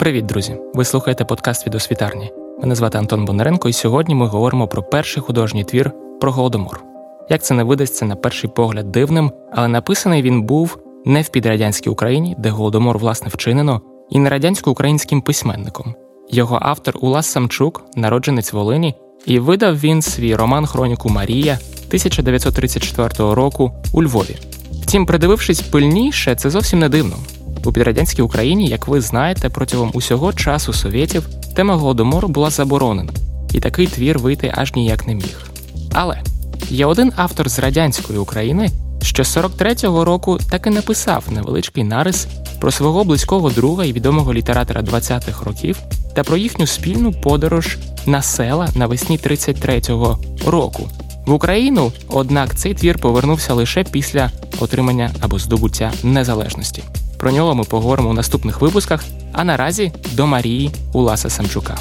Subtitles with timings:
[0.00, 0.56] Привіт, друзі!
[0.74, 2.30] Ви слухаєте подкаст від освітарні.
[2.60, 6.84] Мене звати Антон Бондаренко, і сьогодні ми говоримо про перший художній твір про голодомор.
[7.30, 11.90] Як це не видасться на перший погляд дивним, але написаний він був не в підрадянській
[11.90, 15.94] Україні, де голодомор власне вчинено, і не радянсько-українським письменником.
[16.30, 18.94] Його автор Улас Самчук, народженець Волині,
[19.26, 24.36] і видав він свій роман Хроніку Марія 1934 року у Львові.
[24.82, 27.16] Втім, придивившись пильніше, це зовсім не дивно.
[27.64, 33.12] У підрадянській Україні, як ви знаєте, протягом усього часу совєтів тема голодомору була заборонена,
[33.52, 35.50] і такий твір вийти аж ніяк не міг.
[35.92, 36.22] Але
[36.70, 38.70] є один автор з радянської України,
[39.02, 42.26] що 43-го року так і написав невеличкий нарис
[42.60, 45.78] про свого близького друга і відомого літератора 20-х років
[46.14, 50.88] та про їхню спільну подорож на села навесні 33-го року.
[51.26, 56.82] В Україну, однак, цей твір повернувся лише після отримання або здобуття незалежності.
[57.20, 59.04] Про нього ми поговоримо у наступних випусках.
[59.32, 61.78] А наразі до Марії Уласа Самчука.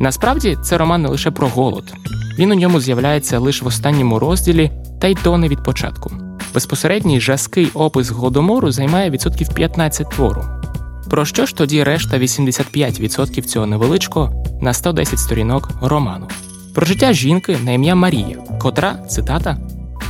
[0.00, 1.94] Насправді це роман не лише про голод.
[2.38, 4.70] Він у ньому з'являється лише в останньому розділі,
[5.00, 6.10] та й то не від початку.
[6.54, 10.44] Безпосередній жаский опис голодомору займає відсотків 15 твору.
[11.10, 16.28] Про що ж тоді решта 85% цього невеличкого на 110 сторінок роману?
[16.74, 19.56] Про життя жінки на ім'я Марія, котра цитата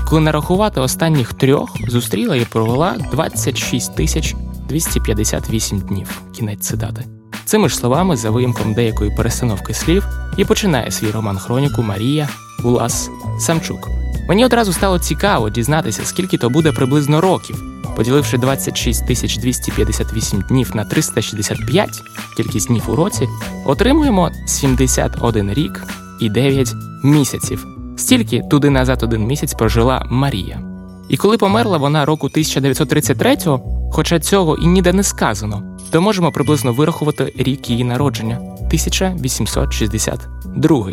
[0.06, 4.34] коли нарахувати останніх трьох, зустріла і провела 26 тисяч
[4.68, 6.22] 258 днів.
[6.36, 7.04] Кінець цитати.
[7.44, 12.28] Цими ж словами, за виїмком деякої перестановки слів, і починає свій роман хроніку Марія
[12.64, 13.88] Улас Самчук.
[14.28, 17.62] Мені одразу стало цікаво дізнатися, скільки то буде приблизно років.
[17.96, 22.02] Поділивши 26 тисяч 258 днів на 365
[22.36, 23.28] кількість днів у році,
[23.64, 25.84] отримуємо 71 рік
[26.20, 27.75] і 9 місяців.
[27.97, 30.61] Стільки туди назад один місяць прожила Марія.
[31.08, 36.72] І коли померла вона року 1933-го, хоча цього і ніде не сказано, то можемо приблизно
[36.72, 40.91] вирахувати рік її народження 1862.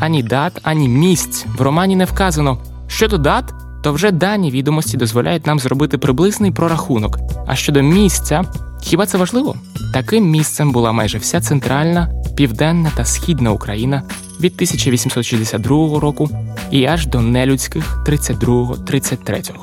[0.00, 2.58] Ані дат, ані місць в романі не вказано.
[2.86, 7.18] Щодо дат, то вже дані відомості дозволяють нам зробити приблизний прорахунок.
[7.46, 8.44] А щодо місця,
[8.82, 9.56] хіба це важливо?
[9.94, 14.02] Таким місцем була майже вся центральна, південна та східна Україна
[14.40, 16.30] від 1862 року
[16.70, 19.54] і аж до нелюдських 32-33.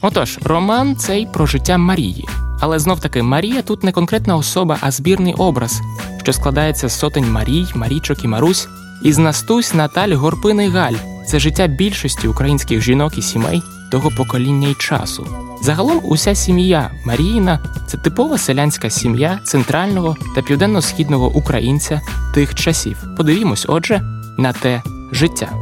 [0.00, 2.28] Отож, роман цей про життя Марії.
[2.60, 5.80] Але знов таки Марія тут не конкретна особа, а збірний образ,
[6.22, 8.68] що складається з сотень Марій, Марічок і Марусь,
[9.04, 10.96] із Настусь, Наталь, Горпини Галь.
[11.26, 15.26] Це життя більшості українських жінок і сімей того покоління й часу.
[15.62, 22.00] Загалом, уся сім'я Маріїна це типова селянська сім'я центрального та південно-східного українця
[22.34, 22.96] тих часів.
[23.16, 24.02] Подивімось, отже,
[24.38, 25.52] на те життя.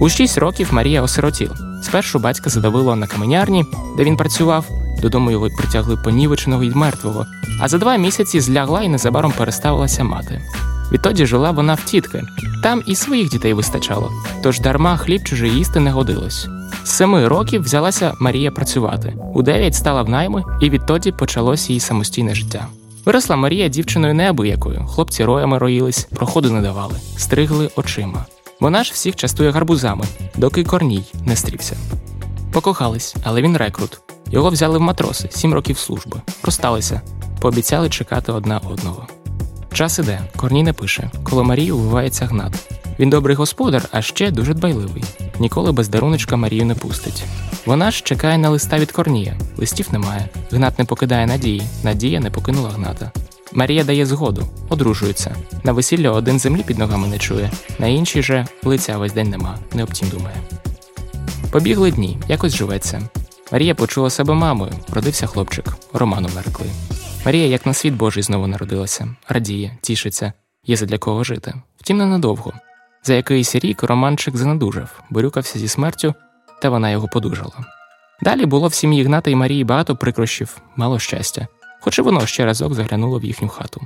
[0.00, 1.56] У шість років Марія осиротіла.
[1.82, 3.64] Спершу батька задавило на каменярні,
[3.96, 4.64] де він працював.
[5.02, 7.26] Додому його притягли понівеченого й мертвого.
[7.60, 10.42] А за два місяці злягла і незабаром переставилася мати.
[10.92, 12.22] Відтоді жила вона в тітки.
[12.62, 14.10] Там і своїх дітей вистачало,
[14.42, 16.48] тож дарма хліб чужий їсти не годилось.
[16.84, 19.16] З семи років взялася Марія працювати.
[19.34, 22.66] У дев'ять стала в найми, і відтоді почалось її самостійне життя.
[23.04, 24.86] Виросла Марія дівчиною неабиякою.
[24.86, 28.26] Хлопці роями роїлись, проходу не давали, стригли очима.
[28.60, 30.04] Вона ж всіх частує гарбузами,
[30.36, 31.76] доки корній не стрівся.
[32.52, 34.00] Покохались, але він рекрут.
[34.30, 37.00] Його взяли в матроси, сім років служби, розсталися,
[37.40, 39.06] пообіцяли чекати одна одного.
[39.72, 42.52] Час іде, корній не пише, коло Марії увивається гнат.
[42.98, 45.04] Він добрий господар, а ще дуже дбайливий.
[45.38, 47.24] Ніколи без даруночка Марію не пустить.
[47.66, 49.38] Вона ж чекає на листа від Корнія.
[49.56, 50.28] Листів немає.
[50.50, 51.62] Гнат не покидає надії.
[51.84, 53.12] Надія не покинула гната.
[53.52, 55.36] Марія дає згоду, одружується.
[55.64, 59.58] На весілля один землі під ногами не чує, на іншій же лиця весь день нема,
[59.74, 60.36] не об тім думає.
[61.50, 63.02] Побігли дні, якось живеться.
[63.52, 66.66] Марія почула себе мамою, родився хлопчик, роману нарекли.
[67.26, 70.32] Марія, як на світ Божий, знову народилася, радіє, тішиться,
[70.66, 71.54] є за для кого жити.
[71.80, 72.52] Втім, ненадовго.
[73.04, 76.14] За якийсь рік романчик занедужав, борюкався зі смертю,
[76.62, 77.52] та вона його подужала.
[78.22, 81.46] Далі було в сім'ї Гната і Марії багато прикрощів, мало щастя,
[81.80, 83.80] хоч і воно ще разок заглянуло в їхню хату.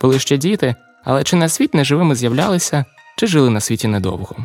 [0.00, 0.74] Були ще діти,
[1.04, 2.84] але чи на світ неживими з'являлися,
[3.16, 4.36] чи жили на світі недовго.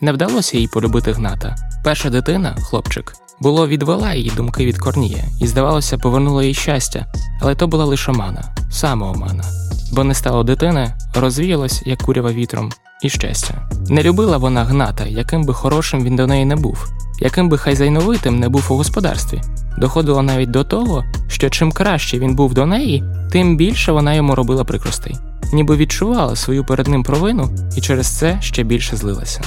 [0.00, 1.56] Не вдалося їй полюбити Гната.
[1.84, 7.06] Перша дитина, хлопчик, було відвела її думки від корнія, і, здавалося, повернула їй щастя,
[7.40, 9.44] але то була лише омана, самоомана.
[9.92, 13.70] Бо не стало дитини, розвіялось, як курява вітром, і щастя.
[13.88, 16.88] Не любила вона гната, яким би хорошим він до неї не був,
[17.20, 19.40] яким би хайзайновитим не був у господарстві.
[19.78, 24.34] Доходило навіть до того, що чим краще він був до неї, тим більше вона йому
[24.34, 25.16] робила прикростей,
[25.52, 29.40] ніби відчувала свою перед ним провину і через це ще більше злилася.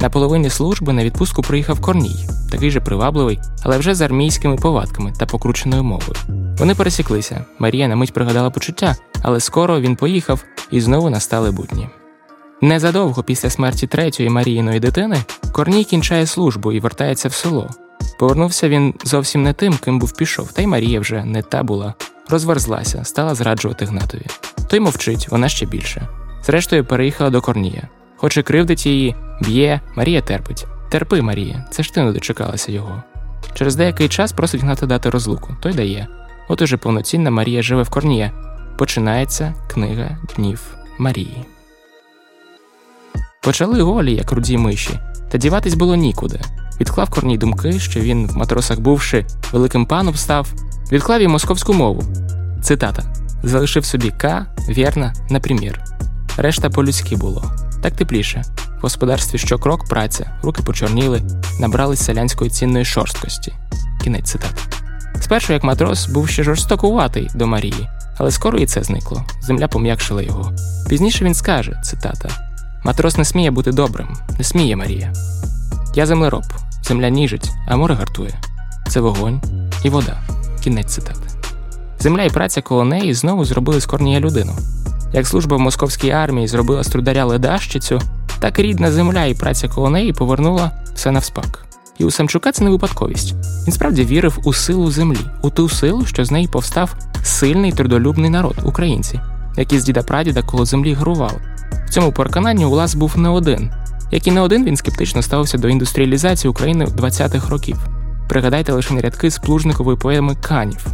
[0.00, 5.12] На половині служби на відпустку приїхав Корній, такий же привабливий, але вже з армійськими повадками
[5.18, 6.14] та покрученою мовою.
[6.58, 7.44] Вони пересіклися.
[7.58, 11.88] Марія на мить пригадала почуття, але скоро він поїхав і знову настали будні.
[12.60, 15.16] Незадовго після смерті третьої Маріїної дитини
[15.52, 17.70] Корній кінчає службу і вертається в село.
[18.18, 21.94] Повернувся він зовсім не тим, ким був пішов, та й Марія вже не та була,
[22.28, 24.26] розверзлася, стала зраджувати Гнатові.
[24.68, 26.08] Той мовчить, вона ще більше.
[26.46, 27.88] Зрештою, переїхала до Корнія.
[28.20, 30.66] Хоче кривдить її, б'є, Марія терпить.
[30.90, 33.02] Терпи, Марія, це ж ти не дочекалася його.
[33.54, 36.06] Через деякий час просить Гната дати розлуку, той дає.
[36.48, 38.32] От уже повноцінна Марія живе в Корнія.
[38.78, 40.60] Починається книга днів
[40.98, 41.44] Марії.
[43.42, 45.00] Почали голі, як руді миші,
[45.30, 46.40] та діватись було нікуди.
[46.80, 50.52] Відклав корній думки, що він в матросах бувши, великим паном став,
[50.92, 52.02] відклав і московську мову.
[52.62, 55.80] Цитата: залишив собі К, вірна, напримір.
[56.36, 57.52] Решта по-людськи було,
[57.82, 58.42] так тепліше.
[58.78, 61.22] В господарстві щокрок праця, руки почорніли,
[61.60, 63.52] набрались селянської цінної шорсткості.
[64.04, 64.62] Кінець цитати.
[65.20, 67.88] Спершу, як матрос, був ще жорстокуватий до Марії,
[68.18, 69.24] але скоро і це зникло.
[69.42, 70.52] Земля пом'якшила його.
[70.88, 72.28] Пізніше він скаже цитата:
[72.84, 75.12] Матрос не сміє бути добрим, не сміє Марія.
[75.94, 76.44] Я землероб,
[76.82, 78.40] земля ніжить, а море гартує.
[78.88, 79.42] Це вогонь
[79.84, 80.22] і вода.
[80.64, 81.28] Кінець цитати.
[81.98, 84.52] Земля і праця коло неї знову зробили з Корнія людину.
[85.12, 88.00] Як служба в московській армії зробила з трударя ледащицю,
[88.38, 91.66] так рідна земля і праця коло неї повернула все навспак.
[91.98, 93.34] І у Самчука це не випадковість.
[93.66, 98.30] Він справді вірив у силу землі, у ту силу, що з неї повстав сильний трудолюбний
[98.30, 99.20] народ, українці,
[99.56, 101.40] які з діда прадіда коло землі грували.
[101.86, 103.70] В цьому переконанні Улас був не один.
[104.10, 107.76] Як і не один він скептично ставився до індустріалізації України 20-х років.
[108.28, 110.86] Пригадайте лише рядки з плужникової поеми Канів.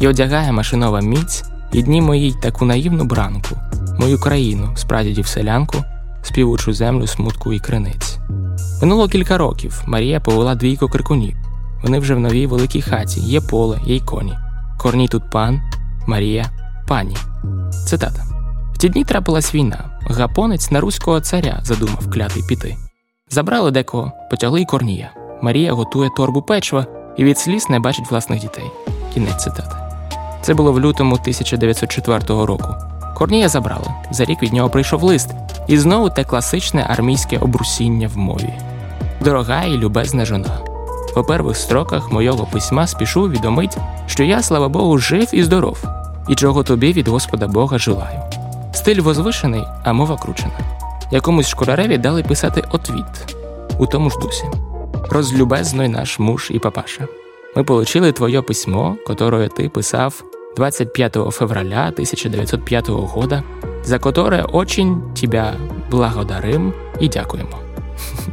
[0.00, 3.56] І одягає машинова міць, і моїй таку наївну бранку,
[3.98, 5.78] мою країну, з прадідів селянку,
[6.22, 8.18] співучу землю смутку і криниць.
[8.82, 9.82] Минуло кілька років.
[9.86, 11.36] Марія повела двійко крикунів.
[11.82, 14.34] Вони вже в новій великій хаті, є поле, є й коні.
[14.78, 15.60] Корній тут пан,
[16.06, 16.50] Марія,
[16.88, 17.16] пані.
[17.86, 18.22] Цитата.
[18.74, 20.00] В ті дні трапилась війна.
[20.10, 22.76] Гапонець на руського царя задумав клятий піти.
[23.30, 25.10] Забрали декого, потягли й корнія.
[25.42, 26.86] Марія готує торбу печива
[27.16, 28.70] і від сліз не бачить власних дітей.
[29.14, 29.91] Кінець цитати.
[30.42, 32.74] Це було в лютому 1904 року.
[33.14, 33.86] Корнія забрали.
[34.10, 35.30] За рік від нього прийшов лист,
[35.68, 38.52] і знову те класичне армійське обрусіння в мові.
[39.20, 40.58] Дорога і любезна жона.
[41.14, 45.84] По первих строках мого письма спішу відомить, що я, слава Богу, жив і здоров,
[46.28, 48.20] і чого тобі від Господа Бога желаю.
[48.72, 50.58] Стиль возвишений, а мова кручена.
[51.10, 53.36] Якомусь школяреві дали писати отвіт
[53.78, 54.44] у тому ж дусі.
[55.10, 57.06] Розлюбезний наш муж і папаша.
[57.56, 60.24] Ми получили твоє письмо, которое ти писав
[60.56, 63.42] 25 февраля 1905 года,
[63.84, 65.54] за которое очень тебя
[65.90, 67.58] благодарим і дякуємо.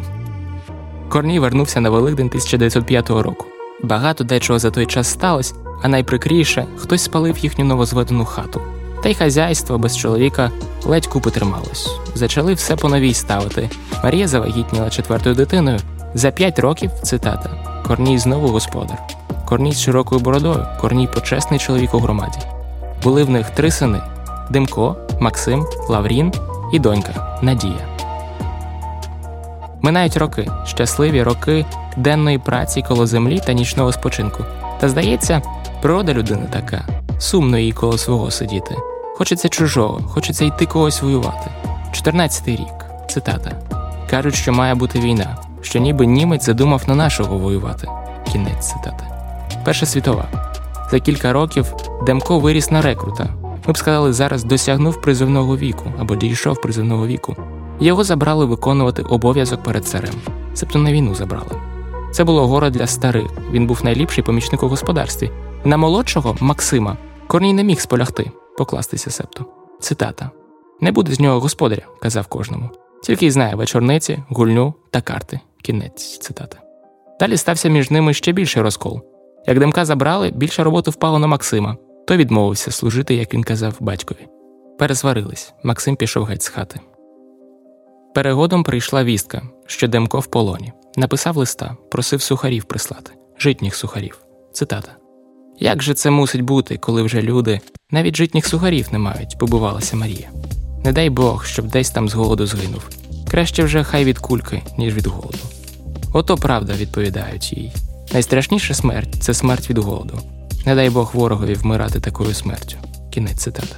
[1.10, 3.45] Корній вернувся на Великдень 1905 року.
[3.83, 8.62] Багато дечого за той час сталося, а найприкріше хтось спалив їхню новозведену хату.
[9.04, 10.51] Та й хазяйство без чоловіка
[10.86, 11.89] ледь купи трималось.
[12.16, 13.69] Зачали все по новій ставити.
[14.04, 15.80] Марія завагітніла четвертою дитиною.
[16.13, 18.97] За п'ять років цитата: Корній знову господар.
[19.45, 22.38] Корній з широкою бородою, корній почесний чоловік у громаді.
[23.03, 24.01] Були в них три сини:
[24.50, 26.33] Димко, Максим, Лаврін
[26.74, 27.88] і донька Надія.
[29.81, 31.65] Минають роки, щасливі роки
[31.97, 34.45] денної праці коло землі та нічного спочинку.
[34.80, 35.42] Та здається,
[35.81, 36.85] природа людини така
[37.19, 38.75] сумно їй коло свого сидіти.
[39.18, 41.52] Хочеться чужого, хочеться йти когось воювати.
[41.94, 42.85] 14-й рік.
[43.09, 43.52] Цитата.
[44.09, 47.87] Кажуть, що має бути війна, що ніби німець задумав на нашого воювати.
[48.31, 49.04] Кінець цитати.
[49.66, 50.25] Перша світова.
[50.92, 51.73] За кілька років
[52.06, 53.30] Демко виріс на рекрута.
[53.68, 57.35] Ми б сказали, зараз досягнув призовного віку або дійшов призовного віку.
[57.80, 60.13] Його забрали виконувати обов'язок перед царем,
[60.54, 61.51] себто на війну забрали.
[62.11, 63.31] Це було горе для старих.
[63.51, 65.31] Він був найліпший помічник у господарстві.
[65.66, 66.97] На молодшого Максима
[67.28, 69.45] Корній не міг сполягти, покластися септо.
[69.80, 70.30] Цитата:
[70.81, 72.69] Не буде з нього господаря, казав кожному.
[73.04, 75.39] Тільки й знає вечорниці, гульню та карти.
[75.61, 76.57] Кінець цитати.
[77.19, 79.01] Далі стався між ними ще більший розкол.
[79.47, 84.28] Як Демка забрали, більше роботи впало на Максима, той відмовився служити, як він казав, батькові.
[84.80, 85.54] Пересварились.
[85.63, 86.80] Максим пішов геть з хати.
[88.16, 90.73] Перегодом прийшла вістка, що Демко в полоні.
[90.97, 94.21] Написав листа, просив сухарів прислати, житніх сухарів.
[94.54, 94.95] Цитата.
[95.59, 97.59] Як же це мусить бути, коли вже люди
[97.92, 100.30] навіть житніх сухарів не мають, побувалася Марія.
[100.85, 102.89] Не дай Бог, щоб десь там з голоду згинув.
[103.31, 105.38] Краще вже хай від кульки, ніж від голоду.
[106.14, 107.71] Ото правда, відповідають їй.
[108.14, 110.19] Найстрашніша смерть це смерть від голоду.
[110.66, 112.78] Не дай Бог ворогові вмирати такою смертю.
[113.12, 113.76] Кінець цитата.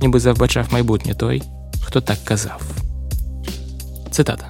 [0.00, 1.42] Ніби завбачав майбутнє той,
[1.80, 2.62] хто так казав.
[4.10, 4.48] Цитата.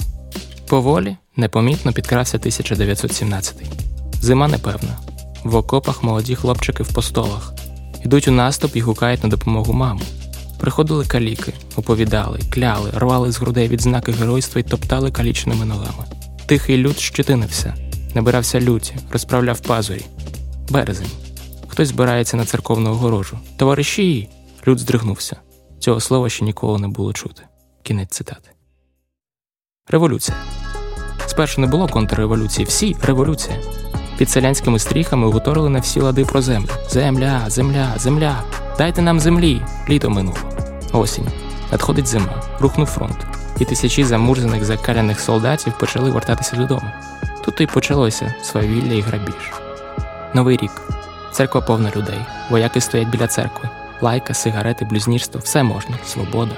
[0.69, 3.57] Поволі, непомітно підкрався 1917
[4.21, 4.99] Зима непевна.
[5.45, 7.55] в окопах молоді хлопчики в постолах,
[8.05, 10.01] йдуть у наступ і гукають на допомогу маму.
[10.61, 16.05] Приходили каліки, оповідали, кляли, рвали з грудей відзнаки геройства і топтали калічними ногами.
[16.47, 17.75] Тихий люд щетинився,
[18.15, 20.05] набирався люті, розправляв пазурі.
[20.71, 21.11] Березень.
[21.69, 23.39] Хтось збирається на церковну огорожу.
[23.57, 24.29] Товариші!
[24.67, 25.37] Люд здригнувся.
[25.79, 27.43] Цього слова ще ніколи не було чути.
[27.83, 28.51] Кінець цитати.
[29.89, 30.37] Революція.
[31.27, 33.57] Спершу не було контрреволюції, всі революція.
[34.19, 36.71] Під селянськими стріхами гуторили на всі лади про землю.
[36.89, 38.45] Земля, земля, земля.
[38.80, 39.62] Дайте нам землі.
[39.90, 40.38] Літо минуло.
[40.94, 41.28] Осінь.
[41.72, 43.18] Надходить зима, рухнув фронт,
[43.60, 46.92] і тисячі замурзаних закаляних солдатів почали вертатися додому.
[47.46, 49.52] Тут і почалося свавілля і грабіж.
[50.34, 50.82] Новий рік.
[51.32, 52.20] Церква повна людей.
[52.50, 53.70] Вояки стоять біля церкви.
[54.02, 56.56] Лайка, сигарети, блюзнірство все можна, свобода.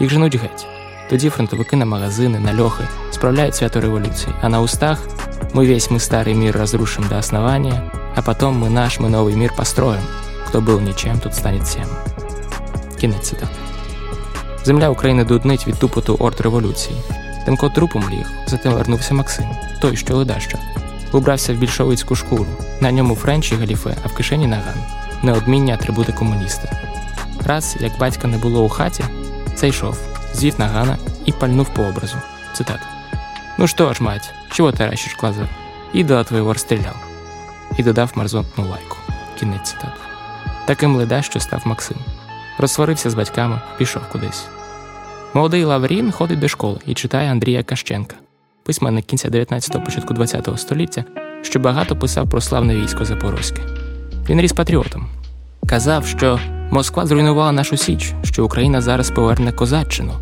[0.00, 0.66] Їх женуть геть.
[1.10, 4.98] Тоді фронтовики на магазини, на льохи справляють свято революції, а на устах
[5.52, 9.52] мы весь мы старый мир разрушим до основания, а потом мы наш, мы новый мир
[9.56, 10.02] построим.
[10.55, 11.83] Хто був нічим, тут стане всім.
[12.99, 13.55] Кінець цитати.
[14.63, 16.97] Земля України дуднить від тупоту орд революції.
[17.45, 19.45] Демко трупом ліг, затим вернувся Максим,
[19.81, 20.57] той, що ледащо.
[21.11, 22.45] Убрався в більшовицьку шкуру,
[22.81, 24.75] на ньому френч і галіфе, а в кишені наган,
[25.23, 26.69] неодмінні атрибути комуніста.
[27.45, 29.03] Раз, як батька не було у хаті,
[29.55, 29.97] цей йшов,
[30.33, 32.17] звів нагана і пальнув по образу.
[32.53, 32.87] Цитата.
[33.57, 35.47] Ну что ж, мать, чего таращишь глаза?
[35.95, 36.95] Идола твоего розстріляв.
[37.77, 38.97] І додав мерзотну лайку.
[39.39, 40.04] Кінець цитати.
[40.65, 41.97] Таким леда, що став Максим.
[42.57, 44.45] Розсварився з батьками, пішов кудись.
[45.33, 48.15] Молодий Лаврін ходить до школи і читає Андрія Кащенка,
[48.63, 51.03] письменник кінця 19-го, початку 20-го століття,
[51.41, 53.61] що багато писав про славне військо Запорозьке.
[54.29, 55.07] Він ріс патріотом.
[55.67, 56.39] Казав, що
[56.71, 60.13] Москва зруйнувала нашу Січ, що Україна зараз поверне козаччину.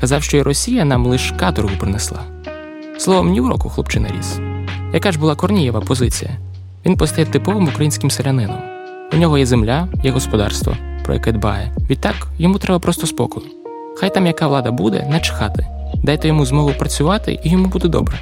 [0.00, 2.20] Казав, що і Росія нам лише каторгу принесла.
[2.98, 4.38] Словом, ні уроку хлопчина ріс.
[4.92, 6.30] Яка ж була Корнієва позиція?
[6.86, 8.75] Він постає типовим українським селянином.
[9.12, 11.72] У нього є земля, є господарство, про яке дбає.
[11.90, 13.46] Відтак йому треба просто спокою.
[13.96, 15.66] Хай там яка влада буде, не чхати.
[15.94, 18.20] Дайте йому змогу працювати, і йому буде добре.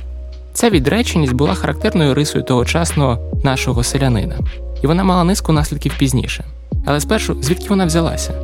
[0.53, 4.39] Ця відреченість була характерною рисою тогочасного нашого селянина,
[4.83, 6.45] і вона мала низку наслідків пізніше.
[6.87, 8.35] Але спершу звідки вона взялася?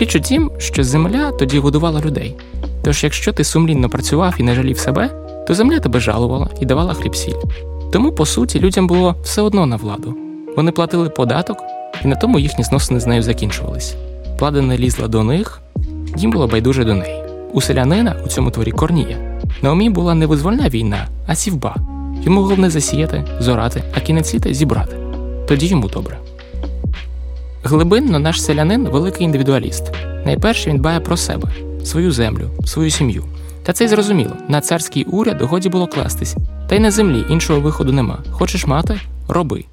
[0.00, 2.36] Річ у тім, що земля тоді годувала людей.
[2.82, 5.10] Тож, якщо ти сумлінно працював і не жалів себе,
[5.46, 7.34] то земля тебе жалувала і давала хліб-сіль.
[7.92, 10.14] Тому, по суті, людям було все одно на владу.
[10.56, 11.58] Вони платили податок,
[12.04, 13.94] і на тому їхні зносини з нею закінчувались.
[14.38, 15.60] Влада не лізла до них,
[16.16, 17.22] їм було байдуже до неї.
[17.52, 21.76] У селянина у цьому творі Корнія на умі була не визвольна війна, а сівба.
[22.22, 24.96] Йому головне засіяти, зорати, а кінець літа зібрати.
[25.48, 26.18] Тоді йому добре.
[27.62, 29.92] Глибинно наш селянин великий індивідуаліст.
[30.24, 31.48] Найперше він дбає про себе,
[31.84, 33.24] свою землю, свою сім'ю.
[33.62, 36.36] Та це й зрозуміло, на царський уряд годі було кластись,
[36.68, 38.18] та й на землі іншого виходу нема.
[38.30, 39.64] Хочеш мати роби.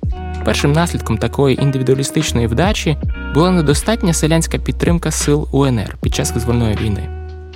[0.45, 2.97] Першим наслідком такої індивідуалістичної вдачі
[3.33, 7.09] була недостатня селянська підтримка сил УНР під час визвольної війни.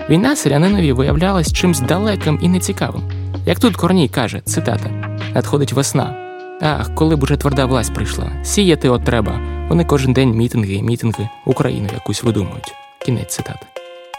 [0.10, 3.02] Війна селянинові виявлялась чимсь далеким і нецікавим.
[3.46, 4.90] Як тут Корній каже, цитата:
[5.36, 6.16] надходить весна.
[6.62, 9.40] Ах, коли б уже тверда власть прийшла, сіяти от треба.
[9.70, 12.74] Вони кожен день мітинги, мітинги, Україну якусь видумують.
[13.06, 13.66] Кінець цитати.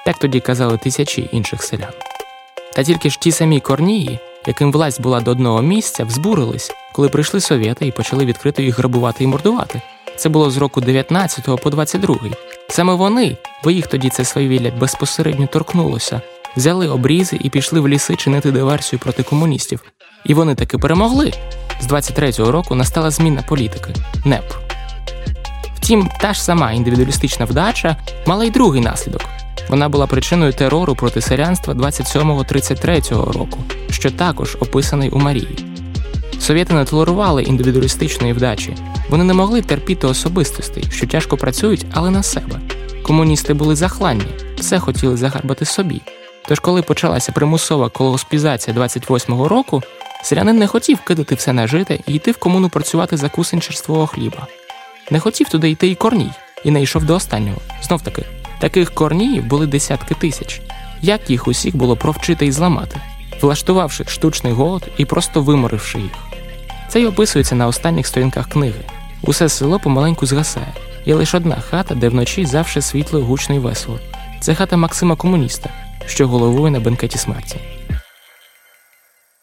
[0.06, 1.92] Так тоді казали тисячі інших селян.
[2.74, 7.40] Та тільки ж ті самі корнії, яким власть була до одного місця, взбурились, коли прийшли
[7.40, 9.80] совєти і почали відкрито їх грабувати і мордувати.
[10.16, 12.16] Це було з року 19 по 22.
[12.68, 16.20] Саме вони, бо їх тоді це свавілля безпосередньо торкнулося,
[16.56, 19.80] взяли обрізи і пішли в ліси чинити диверсію проти комуністів.
[20.24, 21.32] І вони таки перемогли.
[21.80, 23.94] З 23-го року настала зміна політики
[24.24, 24.52] НЕП.
[25.76, 29.22] Втім, та ж сама індивідуалістична вдача мала й другий наслідок.
[29.70, 33.58] Вона була причиною терору проти селянства 27-33 року,
[33.90, 35.66] що також описаний у Марії.
[36.40, 38.76] Совєти не толерували індивідуалістичної вдачі,
[39.08, 42.60] вони не могли терпіти особистостей, що тяжко працюють, але на себе.
[43.02, 44.26] Комуністи були захланні,
[44.58, 46.00] все хотіли загарбати собі.
[46.48, 49.82] Тож, коли почалася примусова колгоспізація 28-го року,
[50.22, 54.06] селянин не хотів кидати все на жите і йти в комуну працювати за кусень черствого
[54.06, 54.46] хліба.
[55.10, 56.30] Не хотів туди йти і корній,
[56.64, 57.60] і не йшов до останнього.
[57.82, 58.24] Знов таки,
[58.60, 60.60] таких корніїв були десятки тисяч.
[61.02, 63.00] Як їх усіх було провчити і зламати,
[63.42, 66.12] влаштувавши штучний голод і просто виморивши їх.
[66.88, 68.80] Це й описується на останніх сторінках книги.
[69.22, 70.72] Усе село помаленьку згасає.
[71.06, 73.98] Є лише одна хата, де вночі завше світло, гучно і весело.
[74.40, 75.70] Це хата Максима Комуніста,
[76.06, 77.56] що головує на бенкеті смерті.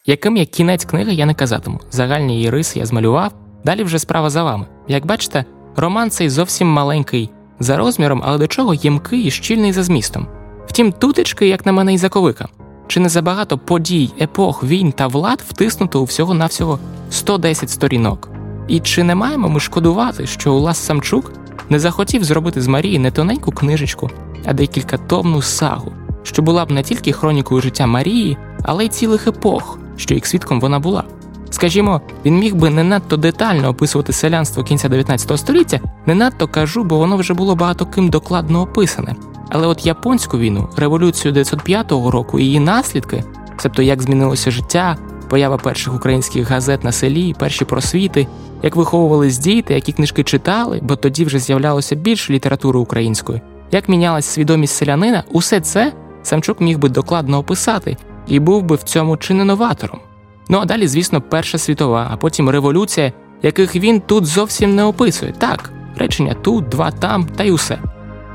[0.06, 1.80] Яким як кінець книги я не казатиму.
[1.90, 3.32] Загальні її риси я змалював,
[3.64, 4.66] далі вже справа за вами.
[4.88, 5.44] Як бачите,
[5.76, 10.26] роман цей зовсім маленький за розміром, але до чого ємкий і щільний за змістом.
[10.66, 12.48] Втім, тутечки, як на мене, і заковика.
[12.86, 16.78] Чи не забагато подій, епох, війн та влад втиснуто у всього навсього
[17.10, 18.30] 110 сторінок.
[18.68, 21.32] І чи не маємо ми шкодувати, що Улас Самчук
[21.70, 24.10] не захотів зробити з Марії не тоненьку книжечку,
[24.44, 29.26] а декілька томну сагу, що була б не тільки хронікою життя Марії, але й цілих
[29.26, 31.04] епох, що їх свідком вона була.
[31.50, 36.84] Скажімо, він міг би не надто детально описувати селянство кінця 19 століття, не надто кажу,
[36.84, 39.14] бо воно вже було багато ким докладно описане.
[39.50, 43.24] Але от японську війну, революцію 905 року і її наслідки,
[43.62, 44.96] тобто як змінилося життя,
[45.28, 48.26] поява перших українських газет на селі, перші просвіти,
[48.62, 53.40] як виховувались діти, які книжки читали, бо тоді вже з'являлося більше літератури української,
[53.72, 58.82] як мінялась свідомість селянина, усе це Самчук міг би докладно описати і був би в
[58.82, 60.00] цьому чи не новатором.
[60.48, 63.12] Ну а далі, звісно, Перша світова, а потім революція,
[63.42, 65.32] яких він тут зовсім не описує.
[65.38, 67.78] Так, речення тут, два там та й усе.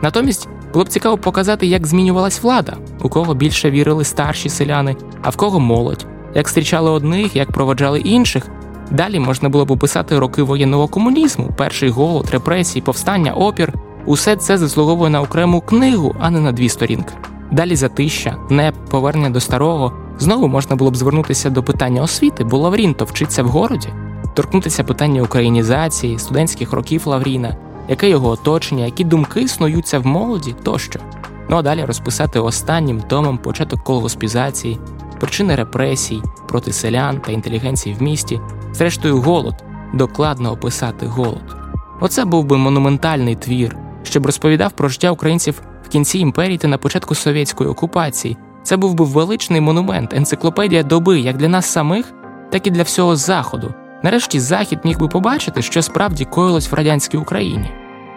[0.01, 5.29] Натомість було б цікаво показати, як змінювалась влада, у кого більше вірили старші селяни, а
[5.29, 6.05] в кого молодь,
[6.35, 8.47] як зустрічали одних, як проводжали інших.
[8.91, 13.73] Далі можна було б описати роки воєнного комунізму, перший голод, репресії, повстання, опір.
[14.05, 17.13] Усе це заслуговує на окрему книгу, а не на дві сторінки.
[17.51, 20.02] Далі затища, неп, повернення до старого.
[20.19, 23.89] Знову можна було б звернутися до питання освіти, бо Лаврін то вчиться в городі,
[24.33, 27.57] торкнутися питання українізації, студентських років Лавріна,
[27.89, 30.99] яке його оточення, які думки снуються в молоді тощо.
[31.49, 34.79] Ну а далі розписати останнім томом початок колгоспізації,
[35.19, 38.39] причини репресій проти селян та інтелігенції в місті,
[38.73, 41.55] зрештою, голод, докладно описати голод.
[42.01, 46.77] Оце був би монументальний твір, щоб розповідав про життя українців в кінці імперії та на
[46.77, 48.37] початку совєтської окупації.
[48.63, 52.13] Це був би величний монумент, енциклопедія доби як для нас самих,
[52.51, 53.73] так і для всього Заходу.
[54.03, 57.71] Нарешті Захід міг би побачити, що справді коїлось в радянській Україні.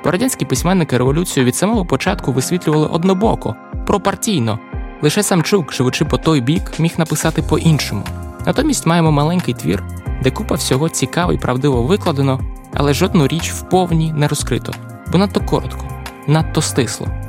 [0.04, 4.58] Бо радянські письменники революцію від самого початку висвітлювали однобоко, пропартійно.
[5.02, 8.02] Лише Самчук, живучи по той бік, міг написати по-іншому.
[8.46, 9.84] Натомість маємо маленький твір,
[10.22, 12.40] де купа всього цікаво і правдиво викладено,
[12.74, 14.72] але жодну річ вповні не розкрито,
[15.12, 15.84] бо надто коротко,
[16.26, 17.25] надто стисло.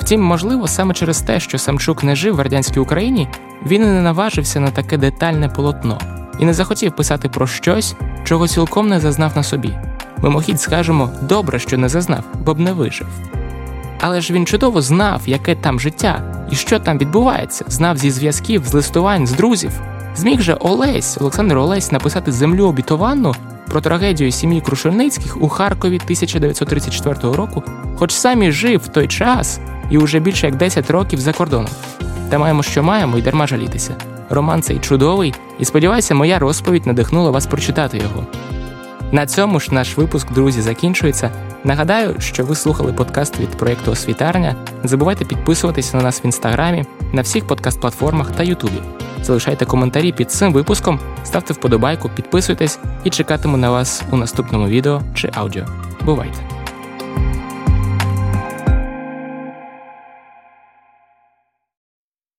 [0.00, 3.28] Втім, можливо, саме через те, що Самчук не жив в радянській Україні,
[3.66, 5.98] він і не наважився на таке детальне полотно
[6.38, 9.72] і не захотів писати про щось, чого цілком не зазнав на собі.
[10.18, 13.06] Мимохідь скажемо, добре, що не зазнав, бо б не вижив.
[14.00, 18.66] Але ж він чудово знав, яке там життя і що там відбувається, знав зі зв'язків,
[18.66, 19.72] з листувань, з друзів.
[20.16, 23.34] Зміг же Олесь, Олександр Олесь, написати землю обітованну
[23.68, 27.62] про трагедію сім'ї Крушельницьких у Харкові 1934 року,
[27.98, 29.60] хоч сам і жив в той час
[29.90, 31.72] і уже більше як 10 років за кордоном.
[32.28, 33.94] Та маємо, що маємо, і дарма жалітися.
[34.30, 38.26] Роман цей чудовий, і сподіваюся, моя розповідь надихнула вас прочитати його.
[39.12, 41.30] На цьому ж наш випуск, друзі, закінчується.
[41.64, 44.56] Нагадаю, що ви слухали подкаст від проєкту Освітарня.
[44.82, 48.80] Не забувайте підписуватися на нас в інстаграмі, на всіх подкаст-платформах та Ютубі.
[49.22, 55.02] Залишайте коментарі під цим випуском, ставте вподобайку, підписуйтесь і чекатиму на вас у наступному відео
[55.14, 55.64] чи аудіо.
[56.04, 56.49] Бувайте!